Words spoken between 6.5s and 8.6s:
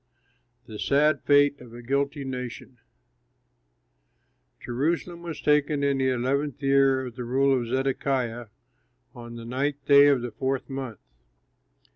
year of the rule of Zedekiah,